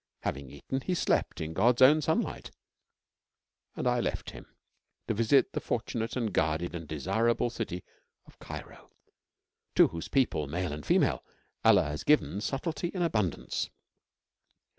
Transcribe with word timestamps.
Having 0.23 0.49
eaten, 0.49 0.81
he 0.81 0.95
slept 0.95 1.39
in 1.41 1.53
God's 1.53 1.79
own 1.79 2.01
sunlight, 2.01 2.49
and 3.75 3.85
I 3.87 3.99
left 3.99 4.31
him, 4.31 4.47
to 5.07 5.13
visit 5.13 5.53
the 5.53 5.59
fortunate 5.59 6.15
and 6.15 6.33
guarded 6.33 6.73
and 6.73 6.87
desirable 6.87 7.51
city 7.51 7.83
of 8.25 8.39
Cairo, 8.39 8.89
to 9.75 9.89
whose 9.89 10.07
people, 10.07 10.47
male 10.47 10.73
and 10.73 10.83
female, 10.83 11.23
Allah 11.63 11.83
has 11.89 12.03
given 12.03 12.41
subtlety 12.41 12.87
in 12.87 13.03
abundance. 13.03 13.69